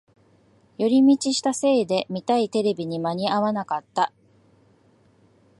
[0.79, 4.11] 寄り道したせいで見たいテレビに間に合わなかった